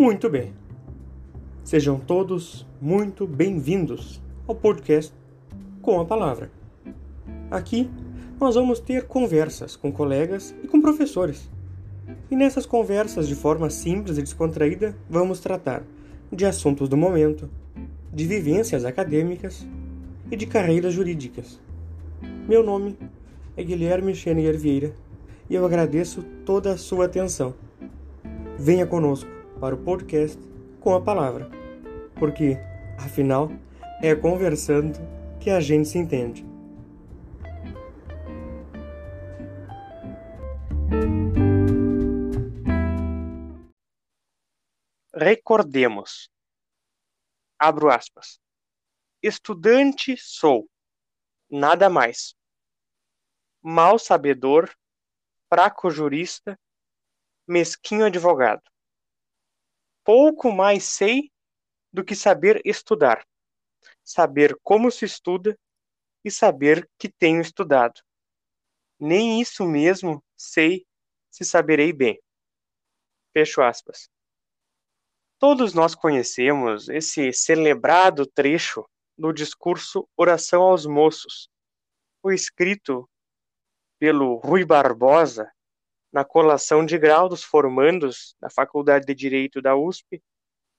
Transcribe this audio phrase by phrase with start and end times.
[0.00, 0.54] Muito bem.
[1.62, 4.18] Sejam todos muito bem-vindos
[4.48, 5.12] ao podcast
[5.82, 6.50] Com a Palavra.
[7.50, 7.90] Aqui
[8.40, 11.50] nós vamos ter conversas com colegas e com professores.
[12.30, 15.82] E nessas conversas, de forma simples e descontraída, vamos tratar
[16.32, 17.50] de assuntos do momento,
[18.10, 19.66] de vivências acadêmicas
[20.30, 21.60] e de carreiras jurídicas.
[22.48, 22.96] Meu nome
[23.54, 24.94] é Guilherme Xenier Vieira
[25.50, 27.52] e eu agradeço toda a sua atenção.
[28.58, 30.40] Venha conosco para o podcast
[30.80, 31.50] com a palavra,
[32.18, 32.56] porque,
[32.98, 33.50] afinal,
[34.02, 34.98] é conversando
[35.38, 36.44] que a gente se entende.
[45.14, 46.30] Recordemos.
[47.58, 48.40] Abro aspas.
[49.22, 50.66] Estudante sou,
[51.50, 52.34] nada mais.
[53.62, 54.74] Mal sabedor,
[55.52, 56.58] fraco jurista,
[57.46, 58.62] mesquinho advogado
[60.04, 61.30] pouco mais sei
[61.92, 63.26] do que saber estudar,
[64.04, 65.58] saber como se estuda
[66.24, 68.00] e saber que tenho estudado.
[68.98, 70.86] Nem isso mesmo sei
[71.30, 72.20] se saberei bem.
[73.32, 74.10] Fecho aspas.
[75.38, 78.84] Todos nós conhecemos esse celebrado trecho
[79.16, 81.48] do discurso Oração aos Moços,
[82.26, 83.08] escrito
[83.98, 85.50] pelo Rui Barbosa
[86.12, 90.22] na colação de grau dos formandos da Faculdade de Direito da USP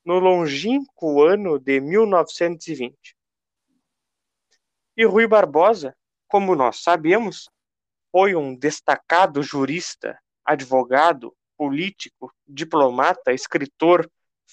[0.03, 3.15] no longínquo ano de 1920.
[4.97, 5.95] E Rui Barbosa,
[6.27, 7.49] como nós sabemos,
[8.11, 14.09] foi um destacado jurista, advogado, político, diplomata, escritor,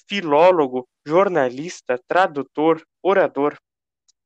[0.07, 3.57] filólogo, jornalista, tradutor, orador.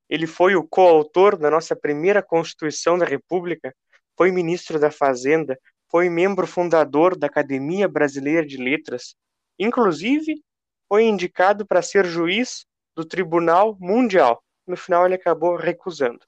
[0.09, 3.73] Ele foi o coautor da nossa primeira Constituição da República,
[4.15, 5.57] foi ministro da Fazenda,
[5.93, 9.15] foi membro fundador da Academia Brasileira de Letras.
[9.59, 10.43] Inclusive,
[10.87, 14.43] foi indicado para ser juiz do Tribunal Mundial.
[14.65, 16.25] No final, ele acabou recusando.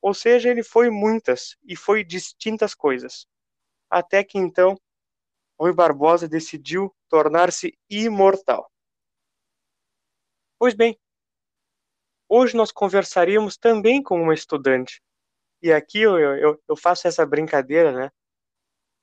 [0.00, 3.26] Ou seja, ele foi muitas e foi distintas coisas.
[3.90, 4.78] Até que então,
[5.58, 8.70] Rui Barbosa decidiu tornar-se imortal.
[10.56, 10.96] Pois bem,
[12.28, 15.02] hoje nós conversaremos também com uma estudante.
[15.60, 18.10] E aqui eu, eu, eu faço essa brincadeira, né?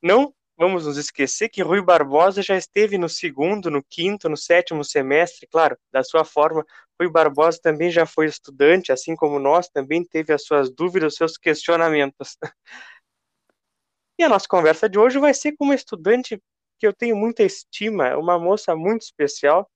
[0.02, 4.84] Não vamos nos esquecer que Rui Barbosa já esteve no segundo, no quinto, no sétimo
[4.84, 6.66] semestre, claro, da sua forma.
[7.00, 11.18] Rui Barbosa também já foi estudante, assim como nós, também teve as suas dúvidas, os
[11.18, 12.38] seus questionamentos.
[14.20, 16.42] E a nossa conversa de hoje vai ser com uma estudante
[16.80, 19.70] que eu tenho muita estima, uma moça muito especial,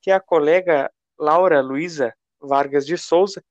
[0.00, 0.88] que é a colega
[1.18, 3.42] Laura Luiza Vargas de Souza.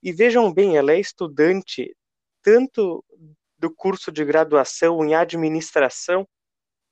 [0.00, 1.96] E vejam bem, ela é estudante
[2.42, 3.04] tanto
[3.58, 6.26] do curso de graduação em administração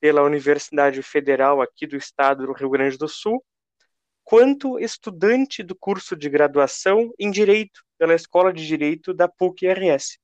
[0.01, 3.43] pela Universidade Federal aqui do estado do Rio Grande do Sul,
[4.25, 10.19] quanto estudante do curso de graduação em Direito pela Escola de Direito da PUC-RS.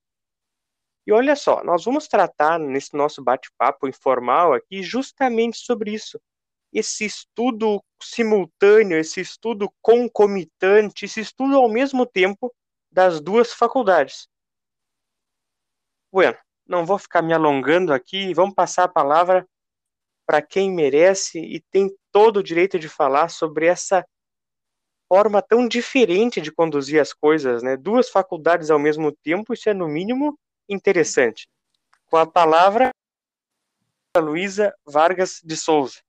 [1.06, 6.20] E olha só, nós vamos tratar nesse nosso bate-papo informal aqui justamente sobre isso.
[6.72, 12.53] Esse estudo simultâneo, esse estudo concomitante, esse estudo ao mesmo tempo
[12.91, 14.28] das duas faculdades.
[16.12, 16.37] Bueno,
[16.67, 19.49] não vou ficar me alongando aqui, vamos passar a palavra
[20.27, 24.05] para quem merece e tem todo o direito de falar sobre essa
[25.09, 27.78] forma tão diferente de conduzir as coisas, né?
[27.78, 31.49] Duas faculdades ao mesmo tempo, isso é no mínimo interessante.
[32.11, 32.91] Com a palavra,
[34.15, 36.01] Luísa Vargas de Souza.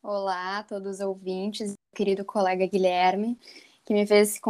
[0.00, 3.36] Olá a todos os ouvintes, querido colega Guilherme,
[3.84, 4.40] que me fez esse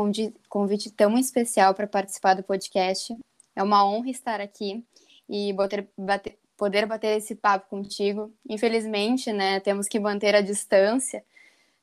[0.48, 3.16] convite tão especial para participar do podcast.
[3.54, 4.84] É uma honra estar aqui
[5.28, 8.32] e bater, bater, poder bater esse papo contigo.
[8.48, 11.24] Infelizmente, né, temos que manter a distância,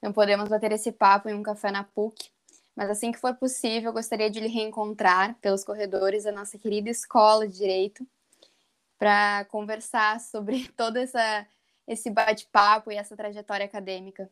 [0.02, 2.32] não podemos bater esse papo em um café na PUC,
[2.76, 7.48] mas assim que for possível, gostaria de lhe reencontrar pelos corredores da nossa querida Escola
[7.48, 8.08] de Direito
[8.98, 11.46] para conversar sobre todo essa,
[11.88, 14.32] esse bate-papo e essa trajetória acadêmica.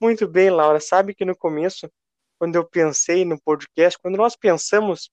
[0.00, 0.80] Muito bem, Laura.
[0.80, 1.90] Sabe que no começo,
[2.38, 5.10] quando eu pensei no podcast, quando nós pensamos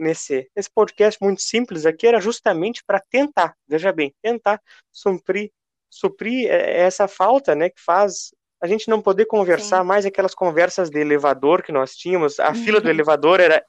[0.00, 4.60] nesse, nesse podcast muito simples aqui era justamente para tentar, veja bem, tentar
[4.90, 5.50] suprir,
[5.88, 8.30] suprir é, essa falta, né, que faz
[8.62, 9.86] a gente não poder conversar Sim.
[9.86, 12.38] mais aquelas conversas de elevador que nós tínhamos.
[12.38, 13.64] A fila do elevador era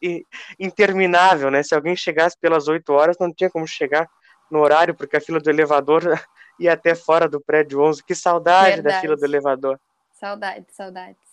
[0.60, 1.64] interminável, né?
[1.64, 4.06] Se alguém chegasse pelas 8 horas, não tinha como chegar
[4.52, 6.02] no horário, porque a fila do elevador
[6.60, 8.04] ia até fora do prédio 11.
[8.04, 8.96] Que saudade Verdade.
[8.96, 9.80] da fila do elevador.
[10.12, 11.32] Saudades, saudades.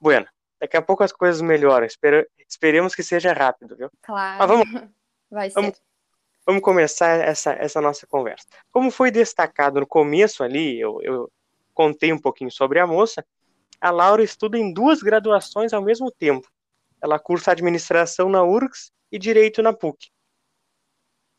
[0.00, 0.28] Bueno,
[0.60, 1.86] Daqui a pouco as coisas melhoram.
[1.86, 3.90] Espere, esperemos que seja rápido, viu?
[4.02, 4.38] Claro.
[4.38, 4.66] Mas vamos,
[5.30, 5.60] Vai ser.
[5.60, 5.82] Vamos,
[6.46, 8.46] vamos começar essa, essa nossa conversa.
[8.70, 11.30] Como foi destacado no começo ali, eu, eu,
[11.74, 13.24] contei um pouquinho sobre a moça,
[13.80, 16.48] a Laura estuda em duas graduações ao mesmo tempo.
[17.02, 20.10] Ela cursa administração na URGS e direito na PUC.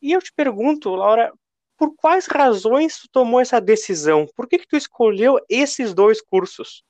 [0.00, 1.32] E eu te pergunto, Laura,
[1.76, 4.28] por quais razões tu tomou essa decisão?
[4.36, 6.84] Por que, que tu escolheu esses dois cursos?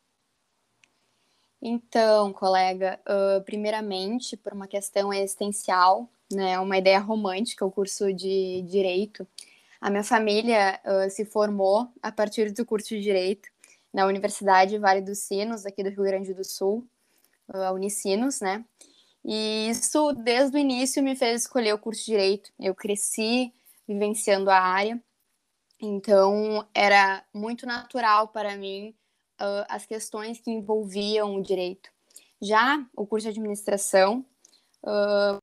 [1.61, 8.63] Então, colega, uh, primeiramente por uma questão existencial, né, uma ideia romântica, o curso de
[8.63, 9.27] direito.
[9.81, 13.49] A minha família uh, se formou a partir do curso de direito
[13.93, 16.87] na Universidade Vale dos Sinos, aqui do Rio Grande do Sul,
[17.49, 18.65] a Unicinos, né?
[19.25, 22.53] E isso, desde o início, me fez escolher o curso de Direito.
[22.59, 23.53] Eu cresci
[23.87, 25.01] vivenciando a área,
[25.81, 28.95] então era muito natural para mim
[29.40, 31.90] uh, as questões que envolviam o direito.
[32.40, 34.25] Já o curso de Administração
[34.82, 35.38] uh,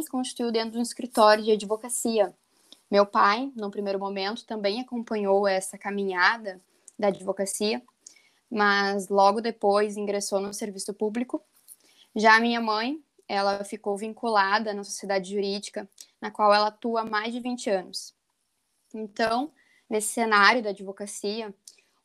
[0.00, 2.34] se constituiu dentro de um escritório de advocacia.
[2.90, 6.60] Meu pai, no primeiro momento, também acompanhou essa caminhada
[6.98, 7.82] da advocacia,
[8.50, 11.42] mas logo depois ingressou no serviço público.
[12.14, 15.88] Já minha mãe, ela ficou vinculada na sociedade jurídica,
[16.20, 18.14] na qual ela atua há mais de 20 anos.
[18.94, 19.52] Então,
[19.90, 21.52] nesse cenário da advocacia,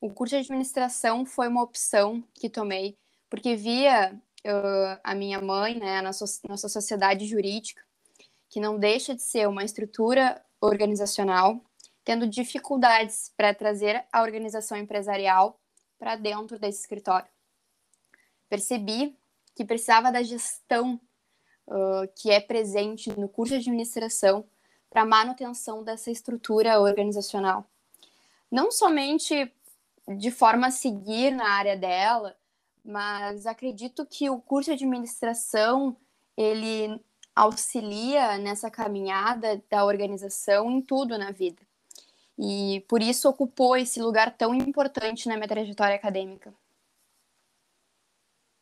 [0.01, 2.97] o curso de administração foi uma opção que tomei,
[3.29, 4.11] porque via
[4.45, 7.81] uh, a minha mãe, né, na so nossa sociedade jurídica,
[8.49, 11.63] que não deixa de ser uma estrutura organizacional,
[12.03, 15.59] tendo dificuldades para trazer a organização empresarial
[15.99, 17.29] para dentro desse escritório.
[18.49, 19.15] Percebi
[19.55, 20.99] que precisava da gestão
[21.67, 24.43] uh, que é presente no curso de administração
[24.89, 27.65] para manutenção dessa estrutura organizacional.
[28.51, 29.49] Não somente
[30.07, 32.35] de forma a seguir na área dela,
[32.83, 35.95] mas acredito que o curso de administração
[36.35, 36.99] ele
[37.35, 41.61] auxilia nessa caminhada da organização em tudo na vida
[42.43, 46.51] e por isso ocupou esse lugar tão importante na minha trajetória acadêmica.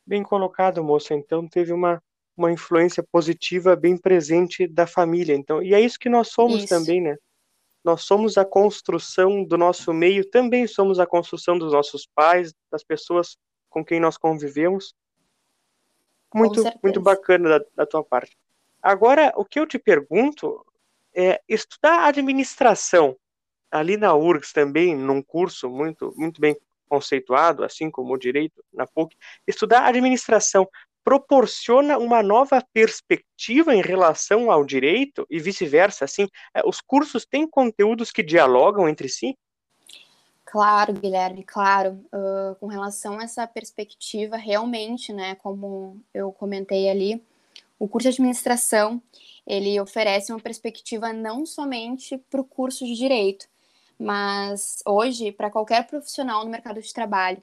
[0.06, 1.14] Bem colocado, moça.
[1.14, 2.04] Então teve uma,
[2.36, 5.34] uma influência positiva bem presente da família.
[5.34, 6.68] Então, e é isso que nós somos isso.
[6.68, 7.16] também, né?
[7.84, 12.84] Nós somos a construção do nosso meio, também somos a construção dos nossos pais, das
[12.84, 13.38] pessoas
[13.70, 14.94] com quem nós convivemos.
[16.34, 18.38] Muito, muito bacana da, da tua parte.
[18.82, 20.66] Agora, o que eu te pergunto
[21.16, 23.18] é estudar administração
[23.72, 26.56] ali na URGS também, num curso muito, muito bem
[26.88, 29.16] conceituado, assim como o direito na PUC,
[29.48, 30.68] estudar administração
[31.04, 37.48] proporciona uma nova perspectiva em relação ao direito e vice-versa, assim, é, os cursos têm
[37.48, 39.38] conteúdos que dialogam entre si?
[40.46, 42.04] Claro, Guilherme, claro.
[42.12, 47.24] Uh, com relação a essa perspectiva, realmente, né, como eu comentei ali,
[47.78, 49.02] o curso de administração
[49.46, 53.48] ele oferece uma perspectiva não somente para o curso de direito,
[53.98, 57.42] mas hoje, para qualquer profissional no mercado de trabalho,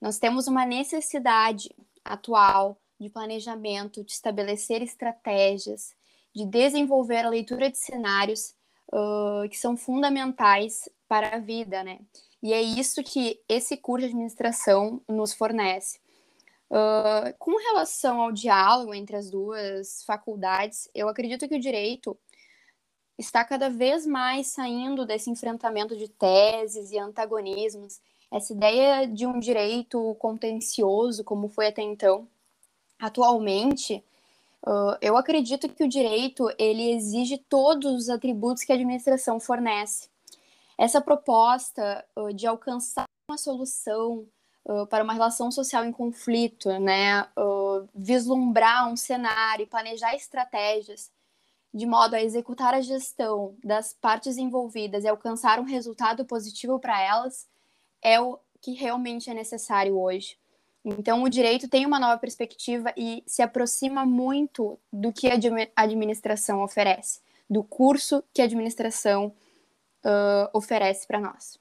[0.00, 1.70] nós temos uma necessidade
[2.08, 5.94] atual de planejamento, de estabelecer estratégias,
[6.34, 8.54] de desenvolver a leitura de cenários
[8.92, 12.00] uh, que são fundamentais para a vida, né?
[12.42, 15.98] E é isso que esse curso de administração nos fornece.
[16.70, 22.16] Uh, com relação ao diálogo entre as duas faculdades, eu acredito que o direito
[23.18, 29.38] está cada vez mais saindo desse enfrentamento de teses e antagonismos, essa ideia de um
[29.38, 32.28] direito contencioso, como foi até então.
[32.98, 34.04] Atualmente,
[35.00, 40.08] eu acredito que o direito ele exige todos os atributos que a administração fornece.
[40.76, 42.04] Essa proposta
[42.34, 44.26] de alcançar uma solução
[44.90, 47.26] para uma relação social em conflito, né,
[47.94, 51.10] vislumbrar um cenário, planejar estratégias
[51.72, 57.00] de modo a executar a gestão das partes envolvidas e alcançar um resultado positivo para
[57.00, 57.46] elas,
[58.02, 60.38] é o que realmente é necessário hoje.
[60.84, 66.62] Então, o direito tem uma nova perspectiva e se aproxima muito do que a administração
[66.62, 69.34] oferece, do curso que a administração
[70.04, 71.58] uh, oferece para nós.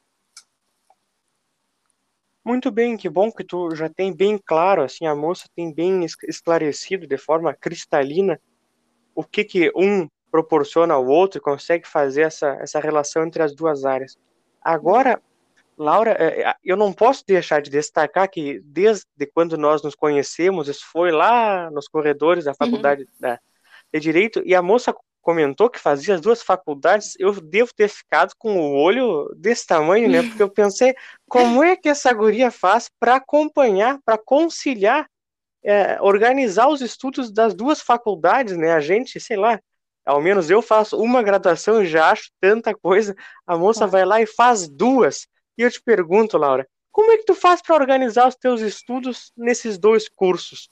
[2.46, 6.06] Muito bem, que bom que tu já tem bem claro, assim, a moça tem bem
[6.06, 8.40] esclarecido de forma cristalina
[9.14, 13.84] o que, que um proporciona ao outro consegue fazer essa, essa relação entre as duas
[13.84, 14.16] áreas.
[14.62, 15.22] Agora,
[15.78, 20.68] Laura, é, é, eu não posso deixar de destacar que desde quando nós nos conhecemos,
[20.68, 22.58] isso foi lá nos corredores da uhum.
[22.58, 23.10] faculdade uhum.
[23.20, 23.40] da,
[23.94, 28.34] de Direito, e a moça comentou que fazia as duas faculdades, eu devo ter ficado
[28.38, 30.24] com o olho desse tamanho, né?
[30.24, 30.96] Porque eu pensei,
[31.28, 35.06] como é que essa guria faz para acompanhar, para conciliar
[35.64, 38.72] é, organizar os estudos das duas faculdades, né?
[38.72, 39.60] A gente, sei lá,
[40.06, 43.14] ao menos eu faço uma graduação e já acho tanta coisa.
[43.46, 45.28] A moça vai lá e faz duas.
[45.58, 49.32] E eu te pergunto, Laura, como é que tu faz para organizar os teus estudos
[49.36, 50.70] nesses dois cursos?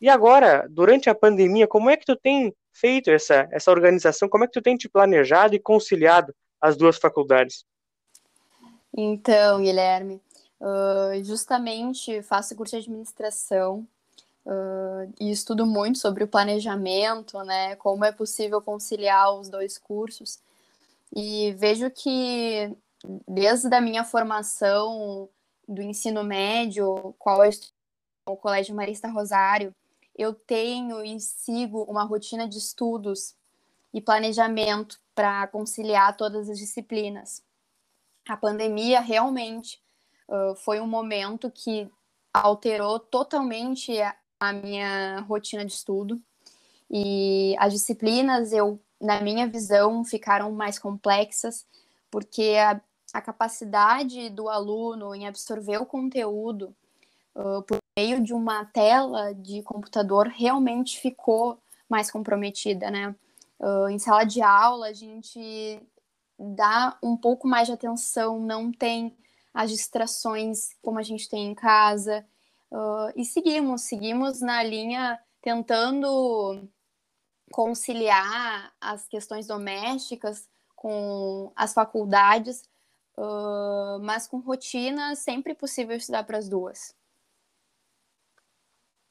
[0.00, 4.28] E agora, durante a pandemia, como é que tu tem feito essa, essa organização?
[4.28, 7.64] Como é que tu tem te planejado e conciliado as duas faculdades?
[8.96, 10.20] Então, Guilherme,
[10.60, 13.86] uh, justamente faço curso de administração
[14.44, 17.76] uh, e estudo muito sobre o planejamento, né?
[17.76, 20.38] Como é possível conciliar os dois cursos.
[21.14, 22.76] E vejo que
[23.28, 25.28] desde a minha formação
[25.68, 27.50] do ensino médio, qual é
[28.26, 29.74] o Colégio Marista Rosário,
[30.16, 33.34] eu tenho e sigo uma rotina de estudos
[33.92, 37.42] e planejamento para conciliar todas as disciplinas.
[38.28, 39.80] A pandemia realmente
[40.28, 41.90] uh, foi um momento que
[42.32, 46.20] alterou totalmente a, a minha rotina de estudo
[46.90, 51.66] e as disciplinas eu na minha visão ficaram mais complexas
[52.10, 52.80] porque a,
[53.14, 56.74] a capacidade do aluno em absorver o conteúdo
[57.36, 61.56] uh, por meio de uma tela de computador realmente ficou
[61.88, 63.14] mais comprometida, né?
[63.60, 65.80] Uh, em sala de aula, a gente
[66.36, 69.16] dá um pouco mais de atenção, não tem
[69.54, 72.26] as distrações como a gente tem em casa.
[72.68, 76.68] Uh, e seguimos, seguimos na linha tentando
[77.52, 82.64] conciliar as questões domésticas com as faculdades,
[83.16, 86.94] uh, mas com rotina sempre possível estudar para as duas.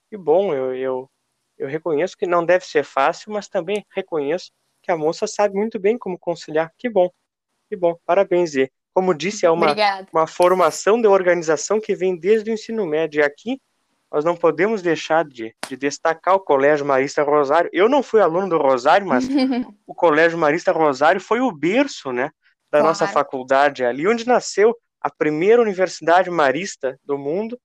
[0.09, 1.11] Que bom, eu, eu,
[1.57, 5.79] eu reconheço que não deve ser fácil, mas também reconheço que a moça sabe muito
[5.79, 6.71] bem como conciliar.
[6.77, 7.09] Que bom,
[7.69, 8.71] que bom, parabéns, E.
[8.93, 9.73] Como disse, é uma,
[10.11, 13.21] uma formação de organização que vem desde o ensino médio.
[13.21, 13.59] E aqui
[14.11, 17.71] nós não podemos deixar de, de, destacar o Colégio Marista Rosário.
[17.73, 19.27] Eu não fui aluno do Rosário, mas
[19.87, 22.29] o Colégio Marista Rosário foi o berço né,
[22.73, 22.87] da claro.
[22.87, 27.59] nossa faculdade, ali onde nasceu a primeira universidade marista do mundo.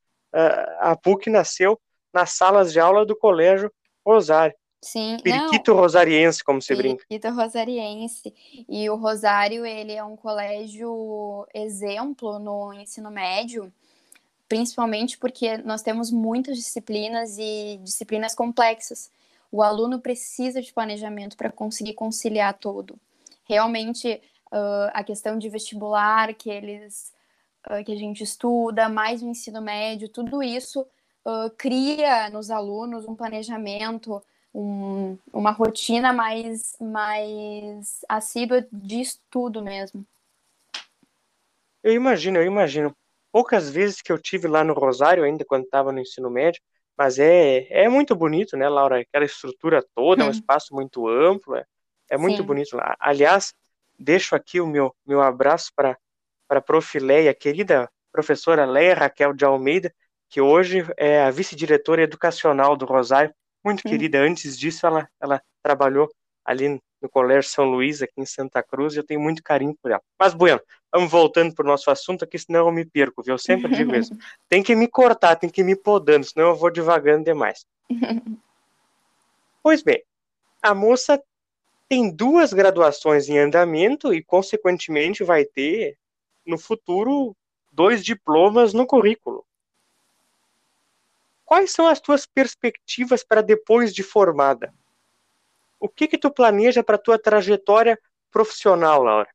[0.81, 1.81] A PUC nasceu
[2.13, 3.73] nas salas de aula do Colégio
[4.07, 4.55] Rosário.
[4.83, 5.81] Sim, Periquito não.
[5.81, 7.07] Rosariense, como se brinca.
[7.09, 8.35] Periquito Rosariense.
[8.69, 13.73] E o Rosário, ele é um colégio exemplo no ensino médio,
[14.47, 19.11] principalmente porque nós temos muitas disciplinas e disciplinas complexas.
[19.51, 22.95] O aluno precisa de planejamento para conseguir conciliar tudo.
[23.49, 24.21] Realmente,
[24.53, 27.13] uh, a questão de vestibular que eles
[27.69, 30.81] uh, que a gente estuda, mais o ensino médio, tudo isso
[31.25, 34.23] uh, cria nos alunos um planejamento,
[34.55, 40.05] um, uma rotina mais, mais assídua de estudo mesmo.
[41.83, 42.95] Eu imagino, eu imagino.
[43.31, 46.61] Poucas vezes que eu tive lá no Rosário, ainda quando estava no ensino médio,
[46.97, 49.01] mas é, é muito bonito, né, Laura?
[49.01, 50.29] Aquela estrutura toda, hum.
[50.29, 51.65] um espaço muito amplo, é,
[52.11, 52.43] é muito Sim.
[52.43, 52.97] bonito lá.
[52.99, 53.55] Aliás,
[53.99, 55.99] deixo aqui o meu, meu abraço para
[56.49, 56.99] a prof.
[56.99, 59.93] Leia, querida professora Leia Raquel de Almeida,
[60.29, 63.89] que hoje é a vice-diretora educacional do Rosário, muito Sim.
[63.89, 64.21] querida.
[64.21, 66.09] Antes disso, ela, ela trabalhou
[66.45, 69.91] ali no Colégio São Luís, aqui em Santa Cruz, e eu tenho muito carinho por
[69.91, 70.03] ela.
[70.19, 70.61] Mas, bueno,
[70.93, 73.35] vamos voltando para o nosso assunto aqui, senão eu me perco, viu?
[73.35, 74.13] Eu sempre digo isso.
[74.49, 77.65] Tem que me cortar, tem que me podando, senão eu vou devagando demais.
[79.63, 80.03] pois bem,
[80.63, 81.23] a moça
[81.89, 85.97] tem duas graduações em andamento e, consequentemente, vai ter,
[86.47, 87.35] no futuro,
[87.73, 89.45] dois diplomas no currículo.
[91.45, 94.73] Quais são as tuas perspectivas para depois de formada?
[95.81, 97.99] O que que tu planeja para tua trajetória
[98.31, 99.29] profissional, Laura?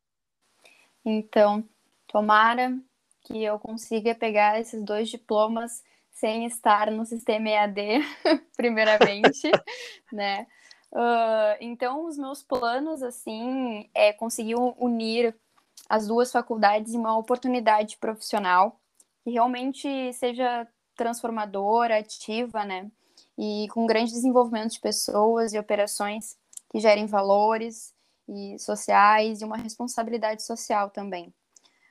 [1.04, 1.68] Então,
[2.06, 2.78] tomara
[3.22, 5.82] que eu consiga pegar esses dois diplomas
[6.12, 7.80] sem estar no sistema EAD,
[8.56, 9.50] primeiramente,
[10.12, 10.46] né?
[10.94, 15.34] Uh, então, os meus planos, assim, é conseguir unir
[15.88, 18.80] as duas faculdades em uma oportunidade profissional
[19.24, 22.90] que realmente seja transformadora, ativa, né?
[23.36, 26.36] E com grande desenvolvimento de pessoas e operações
[26.70, 27.92] que gerem valores
[28.28, 31.34] e sociais e uma responsabilidade social também.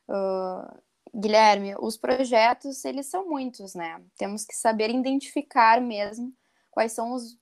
[0.07, 0.79] Uh,
[1.13, 4.01] Guilherme, os projetos, eles são muitos, né?
[4.17, 6.33] Temos que saber identificar mesmo
[6.73, 7.37] quais são os,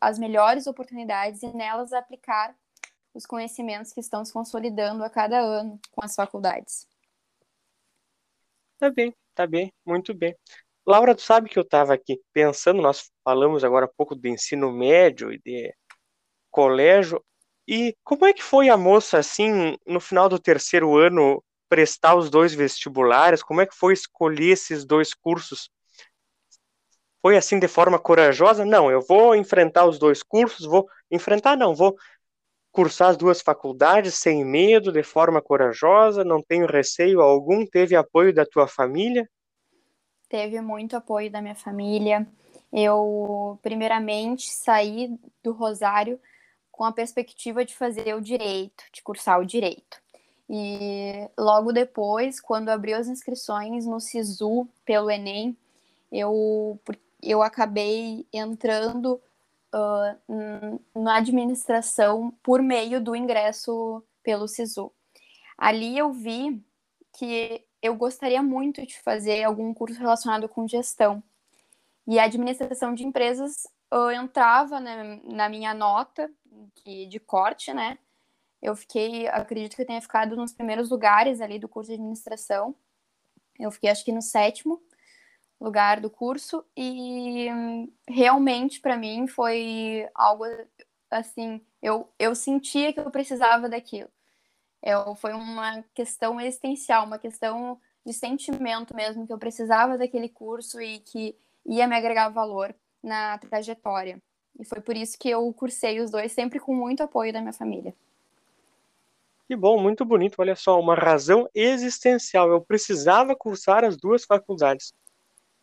[0.00, 2.56] as melhores oportunidades e nelas aplicar
[3.12, 6.86] os conhecimentos que estão se consolidando a cada ano com as faculdades.
[8.78, 10.36] Tá bem, tá bem, muito bem.
[10.86, 14.72] Laura, tu sabe que eu estava aqui pensando, nós falamos agora um pouco de ensino
[14.72, 15.74] médio e de
[16.50, 17.22] colégio,
[17.66, 22.30] e como é que foi a moça, assim, no final do terceiro ano, prestar os
[22.30, 23.42] dois vestibulares?
[23.42, 25.68] Como é que foi escolher esses dois cursos?
[27.20, 28.64] Foi assim de forma corajosa?
[28.64, 31.96] Não, eu vou enfrentar os dois cursos, vou enfrentar, não, vou
[32.70, 37.66] cursar as duas faculdades sem medo, de forma corajosa, não tenho receio algum?
[37.66, 39.28] Teve apoio da tua família?
[40.28, 42.26] Teve muito apoio da minha família.
[42.72, 46.20] Eu, primeiramente, saí do Rosário
[46.70, 50.00] com a perspectiva de fazer o direito, de cursar o direito.
[50.48, 55.56] E logo depois, quando abriu as inscrições no SISU pelo Enem,
[56.12, 56.78] eu,
[57.22, 59.20] eu acabei entrando
[59.74, 64.92] uh, na administração por meio do ingresso pelo SISU.
[65.56, 66.62] Ali eu vi
[67.16, 71.22] que eu gostaria muito de fazer algum curso relacionado com gestão.
[72.06, 76.30] E a administração de empresas eu entrava né, na minha nota
[76.84, 77.98] de, corte, né?
[78.60, 82.74] Eu fiquei, acredito que eu tenha ficado nos primeiros lugares ali do curso de administração.
[83.58, 84.82] Eu fiquei, acho que no sétimo
[85.60, 87.48] lugar do curso e
[88.06, 90.44] realmente para mim foi algo
[91.10, 94.10] assim, eu, eu sentia que eu precisava daquilo.
[94.82, 100.80] Eu, foi uma questão existencial, uma questão de sentimento mesmo, que eu precisava daquele curso
[100.80, 101.36] e que
[101.66, 104.22] ia me agregar valor na trajetória.
[104.58, 107.52] E foi por isso que eu cursei os dois, sempre com muito apoio da minha
[107.52, 107.94] família.
[109.46, 110.36] Que bom, muito bonito.
[110.38, 112.50] Olha só, uma razão existencial.
[112.50, 114.92] Eu precisava cursar as duas faculdades.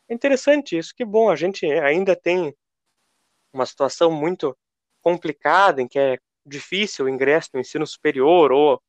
[0.07, 2.55] É interessante isso, que bom, a gente ainda tem
[3.53, 4.55] uma situação muito
[5.01, 8.81] complicada em que é difícil o ingresso no ensino superior ou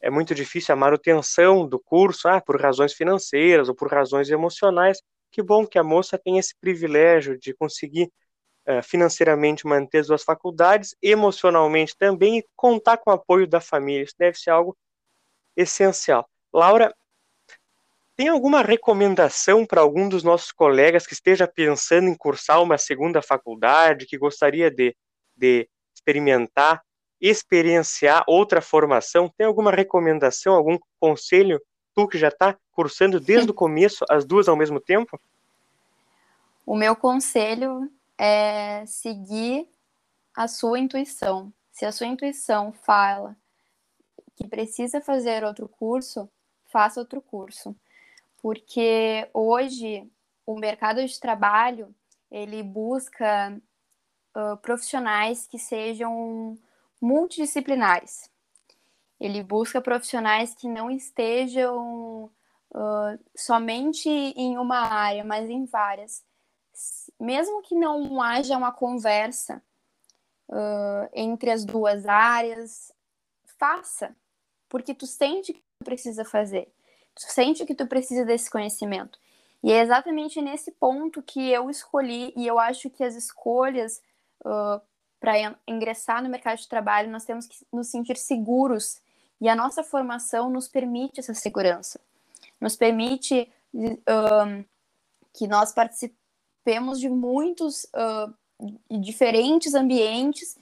[0.00, 5.00] é muito difícil a manutenção do curso, ah, por razões financeiras ou por razões emocionais.
[5.30, 8.10] Que bom que a moça tem esse privilégio de conseguir
[8.68, 14.02] uh, financeiramente manter as duas faculdades, emocionalmente também e contar com o apoio da família.
[14.02, 14.76] Isso deve ser algo
[15.56, 16.28] essencial.
[16.52, 16.94] Laura,
[18.16, 23.22] tem alguma recomendação para algum dos nossos colegas que esteja pensando em cursar uma segunda
[23.22, 24.94] faculdade, que gostaria de,
[25.36, 26.82] de experimentar,
[27.20, 29.32] experienciar outra formação?
[29.36, 31.60] Tem alguma recomendação, algum conselho?
[31.94, 35.20] Tu que já está cursando desde o começo as duas ao mesmo tempo?
[36.66, 39.66] O meu conselho é seguir
[40.34, 41.52] a sua intuição.
[41.70, 43.36] Se a sua intuição fala
[44.36, 46.28] que precisa fazer outro curso,
[46.66, 47.74] faça outro curso
[48.42, 50.10] porque hoje
[50.44, 51.94] o mercado de trabalho
[52.28, 53.56] ele busca
[54.36, 56.58] uh, profissionais que sejam
[57.00, 58.28] multidisciplinares.
[59.20, 66.24] Ele busca profissionais que não estejam uh, somente em uma área, mas em várias.
[67.20, 69.62] Mesmo que não haja uma conversa
[70.48, 72.92] uh, entre as duas áreas,
[73.56, 74.16] faça,
[74.68, 76.72] porque tu sente que precisa fazer.
[77.14, 79.18] Tu sente que tu precisa desse conhecimento.
[79.62, 84.02] E é exatamente nesse ponto que eu escolhi, e eu acho que as escolhas
[84.44, 84.80] uh,
[85.20, 89.00] para ingressar no mercado de trabalho, nós temos que nos sentir seguros.
[89.40, 92.00] E a nossa formação nos permite essa segurança.
[92.60, 94.64] Nos permite uh,
[95.32, 98.34] que nós participemos de muitos uh,
[99.00, 100.56] diferentes ambientes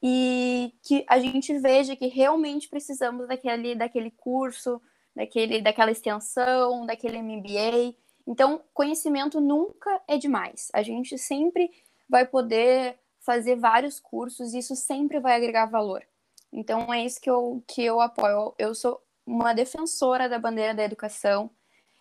[0.00, 4.80] e que a gente veja que realmente precisamos daquele, daquele curso,
[5.16, 7.96] daquele, daquela extensão, daquele MBA.
[8.26, 10.70] Então, conhecimento nunca é demais.
[10.74, 11.70] A gente sempre
[12.08, 16.04] vai poder fazer vários cursos e isso sempre vai agregar valor.
[16.52, 18.54] Então, é isso que eu, que eu apoio.
[18.58, 21.50] Eu sou uma defensora da bandeira da educação.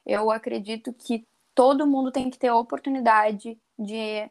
[0.05, 1.25] Eu acredito que
[1.55, 4.29] todo mundo tem que ter a oportunidade de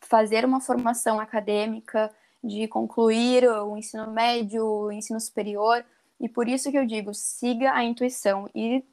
[0.00, 2.10] fazer uma formação acadêmica,
[2.42, 5.84] de concluir o ensino médio, o ensino superior,
[6.22, 8.84] e por isso que eu digo, siga a intuição e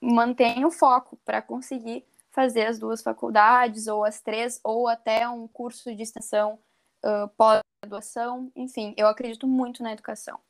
[0.00, 5.46] mantenha o foco para conseguir fazer as duas faculdades, ou as três, ou até um
[5.46, 6.58] curso de extensão
[7.04, 8.50] uh, pós-graduação.
[8.56, 10.40] Enfim, eu acredito muito na educação.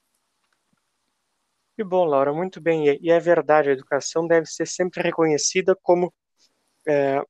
[1.77, 2.99] Que bom, Laura, muito bem.
[3.03, 6.13] E é verdade, a educação deve ser sempre reconhecida como.
[6.89, 7.23] É,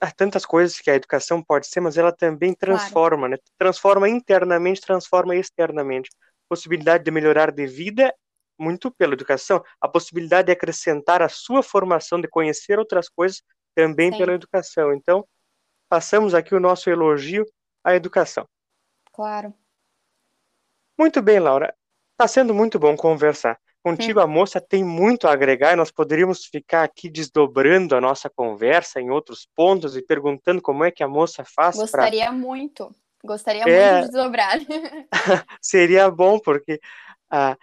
[0.00, 3.30] há tantas coisas que a educação pode ser, mas ela também transforma, claro.
[3.30, 3.38] né?
[3.56, 6.10] Transforma internamente, transforma externamente
[6.48, 8.14] possibilidade de melhorar de vida
[8.58, 13.42] muito pela educação, a possibilidade de acrescentar a sua formação, de conhecer outras coisas
[13.74, 14.18] também Sim.
[14.18, 14.94] pela educação.
[14.94, 15.26] Então,
[15.88, 17.44] passamos aqui o nosso elogio
[17.84, 18.48] à educação.
[19.12, 19.52] Claro.
[20.98, 21.74] Muito bem, Laura.
[22.12, 23.58] Está sendo muito bom conversar.
[23.82, 28.28] Contigo, a moça tem muito a agregar e nós poderíamos ficar aqui desdobrando a nossa
[28.28, 31.76] conversa em outros pontos e perguntando como é que a moça faz.
[31.76, 32.32] Gostaria pra...
[32.32, 32.92] muito.
[33.26, 34.58] Gostaria é, muito de desdobrar.
[35.60, 36.80] seria bom, porque
[37.30, 37.56] ah,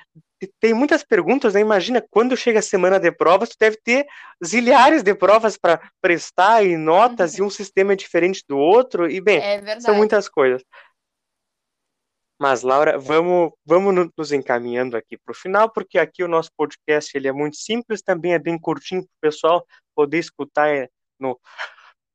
[0.60, 1.62] tem muitas perguntas, né?
[1.62, 4.06] Imagina, quando chega a semana de provas, tu deve ter
[4.44, 7.46] zilhares de provas para prestar e notas, uhum.
[7.46, 10.64] e um sistema é diferente do outro, e bem, é são muitas coisas.
[12.40, 17.16] Mas, Laura, vamos, vamos nos encaminhando aqui para o final, porque aqui o nosso podcast
[17.16, 21.40] ele é muito simples, também é bem curtinho para o pessoal poder escutar é, no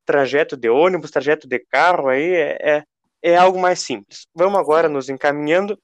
[0.05, 2.85] trajeto de ônibus, trajeto de carro, aí é, é,
[3.23, 4.27] é algo mais simples.
[4.35, 5.79] Vamos agora nos encaminhando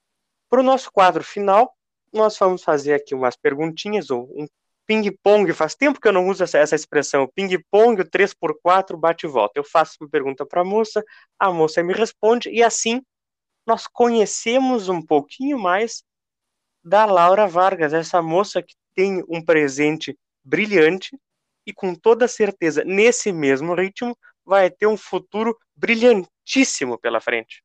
[0.49, 1.75] para o nosso quadro final.
[2.13, 4.47] Nós vamos fazer aqui umas perguntinhas, ou um
[4.87, 5.53] ping-pong.
[5.53, 7.29] Faz tempo que eu não uso essa, essa expressão.
[7.35, 9.59] Ping-pong, o 3x4, bate e volta.
[9.59, 11.03] Eu faço uma pergunta para a moça,
[11.39, 13.03] a moça me responde, e assim
[13.67, 16.05] nós conhecemos um pouquinho mais
[16.85, 21.19] da Laura Vargas, essa moça que tem um presente brilhante
[21.67, 27.65] e com toda certeza, nesse mesmo ritmo, vai ter um futuro brilhantíssimo pela frente.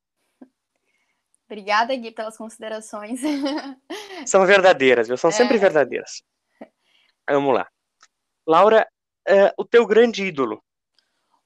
[1.45, 3.19] Obrigada, Gui, pelas considerações.
[4.25, 5.17] São verdadeiras, viu?
[5.17, 5.33] São é...
[5.33, 6.23] sempre verdadeiras.
[7.27, 7.67] Vamos lá.
[8.47, 8.87] Laura,
[9.27, 10.63] é, o teu grande ídolo?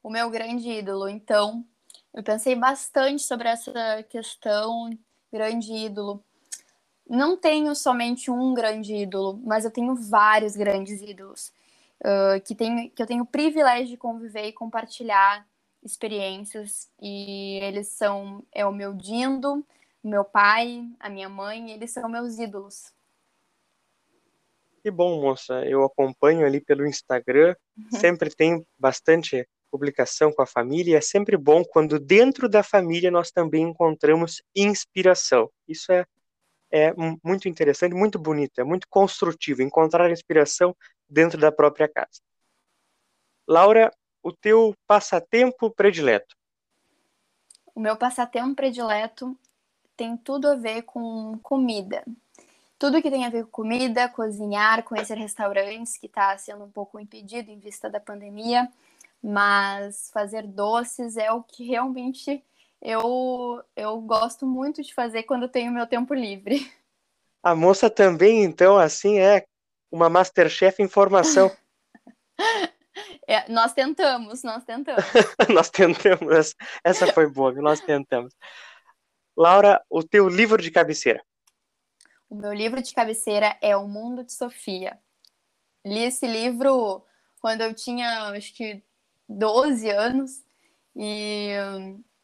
[0.02, 1.65] O meu grande ídolo, então,
[2.13, 4.89] eu pensei bastante sobre essa questão,
[5.32, 6.24] grande ídolo.
[7.10, 11.52] Não tenho somente um grande ídolo, mas eu tenho vários grandes ídolos
[12.04, 15.48] uh, que, tenho, que eu tenho o privilégio de conviver e compartilhar
[15.82, 16.89] experiências.
[17.02, 19.66] E eles são é o meu Dindo,
[20.04, 22.94] meu pai, a minha mãe, eles são meus ídolos.
[24.82, 25.66] Que bom, moça.
[25.66, 27.56] Eu acompanho ali pelo Instagram,
[27.89, 33.32] sempre tem bastante publicação com a família, é sempre bom quando dentro da família nós
[33.32, 35.50] também encontramos inspiração.
[35.68, 36.06] Isso é,
[36.70, 40.76] é muito interessante, muito bonito, é muito construtivo encontrar inspiração
[41.13, 42.21] dentro da própria casa.
[43.47, 46.36] Laura, o teu passatempo predileto?
[47.76, 49.38] O meu passatempo predileto
[49.95, 52.04] tem tudo a ver com comida.
[52.80, 56.99] Tudo que tem a ver com comida, cozinhar, conhecer restaurantes, que está sendo um pouco
[56.99, 58.69] impedido em vista da pandemia
[59.23, 62.43] mas fazer doces é o que realmente
[62.82, 66.69] eu, eu gosto muito de fazer quando tenho meu tempo livre.
[67.41, 69.45] A moça também, então, assim, é
[69.94, 71.56] uma Masterchef em formação.
[73.28, 75.04] é, nós tentamos, nós tentamos.
[75.54, 78.36] nós tentamos, essa foi boa, nós tentamos.
[79.38, 81.24] Laura, o teu livro de cabeceira?
[82.28, 85.00] O meu livro de cabeceira é O Mundo de Sofia.
[85.86, 87.06] Li esse livro
[87.40, 88.84] quando eu tinha, acho que
[89.30, 90.44] 12 anos
[90.96, 91.52] e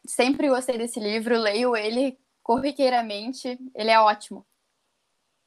[0.07, 4.43] sempre gostei desse livro, leio ele corriqueiramente, ele é ótimo.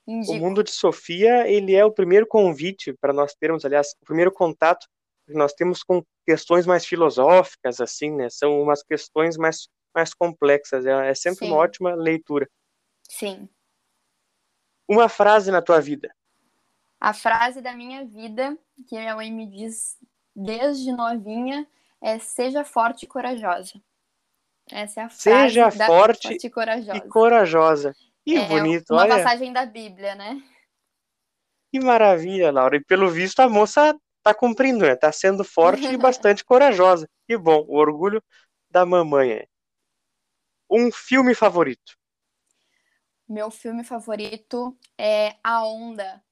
[0.07, 0.33] Indico.
[0.33, 4.33] O Mundo de Sofia, ele é o primeiro convite para nós termos, aliás, o primeiro
[4.33, 4.87] contato
[5.27, 8.29] que nós temos com questões mais filosóficas, assim, né?
[8.29, 10.85] São umas questões mais, mais complexas.
[10.85, 11.53] É, é sempre Sim.
[11.53, 12.49] uma ótima leitura.
[13.09, 13.49] Sim.
[14.89, 16.13] Uma frase na tua vida.
[17.01, 18.57] A frase da minha vida,
[18.89, 19.97] que minha mãe me diz
[20.35, 21.67] desde novinha
[22.01, 23.81] é seja forte e corajosa.
[24.71, 26.97] Essa é a frase seja da forte, forte e corajosa.
[26.97, 27.97] E corajosa.
[28.25, 29.17] Que é bonito, uma olha.
[29.17, 30.41] passagem da Bíblia, né?
[31.73, 32.77] Que maravilha, Laura.
[32.77, 34.95] E pelo visto a moça tá cumprindo, né?
[34.95, 37.09] Tá sendo forte e bastante corajosa.
[37.27, 38.23] Que bom, o orgulho
[38.71, 39.47] da mamãe.
[40.71, 41.97] Um filme favorito?
[43.29, 46.23] Meu filme favorito é A Onda.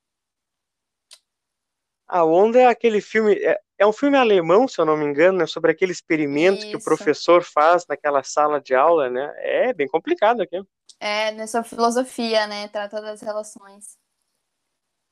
[2.07, 5.38] A Onda é aquele filme, é, é um filme alemão, se eu não me engano,
[5.38, 6.70] né, sobre aquele experimento Isso.
[6.70, 9.33] que o professor faz naquela sala de aula, né?
[9.38, 10.61] É bem complicado aqui.
[11.00, 12.68] É, nessa filosofia, né?
[12.68, 13.98] Trata das relações.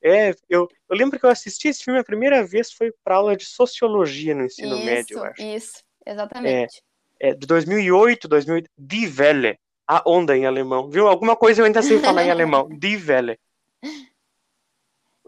[0.01, 3.35] É, eu, eu lembro que eu assisti esse filme a primeira vez foi para aula
[3.35, 5.41] de sociologia no ensino isso, médio, eu acho.
[5.41, 6.81] Isso, exatamente.
[7.19, 11.07] É, é de 2008, 2008, Die Welle, a onda em alemão, viu?
[11.07, 13.37] Alguma coisa eu ainda sei falar em alemão, Die Welle.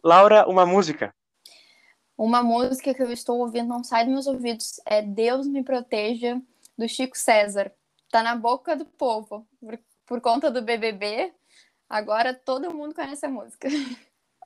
[0.04, 1.13] Laura, uma música.
[2.17, 6.39] Uma música que eu estou ouvindo não sai dos meus ouvidos é Deus me proteja
[6.78, 7.74] do Chico César.
[8.10, 9.47] Tá na boca do povo
[10.12, 11.34] por, conta do BBB.
[11.89, 13.69] Agora todo mundo conhece a música.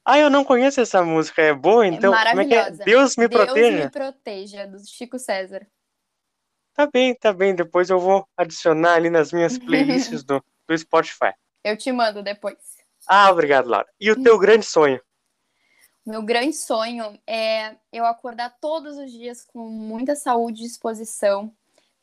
[0.05, 1.41] Ah, eu não conheço essa música.
[1.41, 2.13] É boa, então?
[2.13, 2.61] É maravilhosa.
[2.61, 2.85] Como é que é?
[2.85, 3.71] Deus me Deus proteja.
[3.71, 5.65] Deus me proteja do Chico César.
[6.75, 7.55] Tá bem, tá bem.
[7.55, 11.33] Depois eu vou adicionar ali nas minhas playlists do, do Spotify.
[11.63, 12.57] Eu te mando depois.
[13.07, 13.87] Ah, obrigado, Laura.
[13.99, 15.01] E o teu grande sonho?
[16.05, 21.51] Meu grande sonho é eu acordar todos os dias com muita saúde e disposição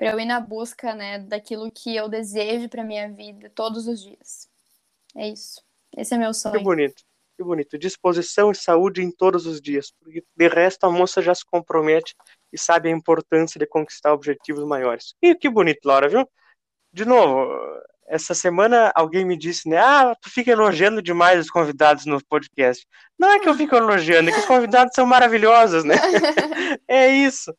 [0.03, 4.03] para eu ir na busca, né, daquilo que eu desejo para minha vida todos os
[4.03, 4.49] dias.
[5.15, 5.63] É isso.
[5.97, 6.59] Esse é meu sonho.
[6.59, 7.05] Que bonito.
[7.37, 7.79] Que bonito.
[7.79, 9.93] Disposição e saúde em todos os dias.
[10.01, 12.17] Porque de resto a moça já se compromete
[12.53, 15.15] e sabe a importância de conquistar objetivos maiores.
[15.23, 16.29] E que bonito, Laura, viu?
[16.93, 17.49] De novo,
[18.09, 19.79] essa semana alguém me disse, né?
[19.79, 22.85] Ah, tu fica elogiando demais os convidados no podcast.
[23.17, 25.95] Não é que eu fico elogiando, é que os convidados são maravilhosos, né?
[26.89, 27.55] é isso.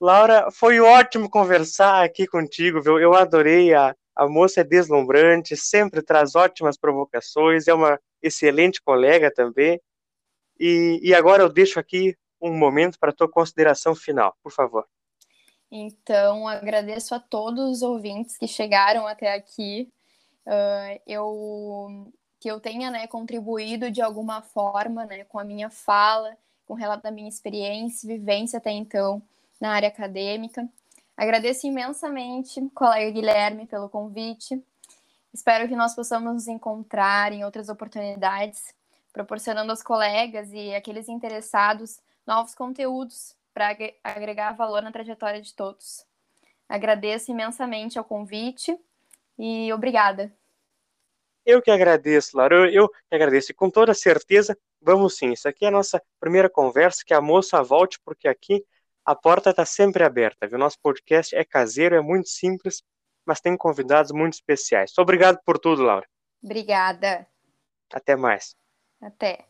[0.00, 2.98] Laura, foi ótimo conversar aqui contigo, viu?
[2.98, 9.30] Eu adorei a, A moça é deslumbrante, sempre traz ótimas provocações, é uma excelente colega
[9.30, 9.78] também.
[10.58, 14.86] E, e agora eu deixo aqui um momento para a tua consideração final, por favor.
[15.70, 19.92] Então, agradeço a todos os ouvintes que chegaram até aqui.
[20.46, 26.34] Uh, eu que eu tenha né, contribuído de alguma forma né, com a minha fala,
[26.64, 29.22] com o relato da minha experiência vivência até então
[29.60, 30.68] na área acadêmica.
[31.16, 34.62] Agradeço imensamente, colega Guilherme, pelo convite.
[35.32, 38.74] Espero que nós possamos nos encontrar em outras oportunidades,
[39.12, 46.06] proporcionando aos colegas e aqueles interessados novos conteúdos para agregar valor na trajetória de todos.
[46.68, 48.78] Agradeço imensamente ao convite
[49.38, 50.32] e obrigada.
[51.44, 52.70] Eu que agradeço, Laura.
[52.70, 53.50] Eu, que agradeço.
[53.50, 55.32] E com toda certeza, vamos sim.
[55.32, 57.02] Isso aqui é a nossa primeira conversa.
[57.04, 58.64] Que a moça volte, porque aqui
[59.04, 60.48] a porta está sempre aberta.
[60.52, 62.82] O nosso podcast é caseiro, é muito simples,
[63.26, 64.92] mas tem convidados muito especiais.
[64.98, 66.06] Obrigado por tudo, Laura.
[66.42, 67.26] Obrigada.
[67.92, 68.54] Até mais.
[69.00, 69.49] Até.